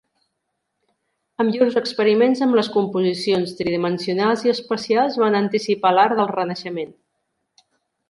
[1.43, 6.95] Amb llurs experiments amb les composicions tridimensionals i espacials van anticipar l'art del Renaixement.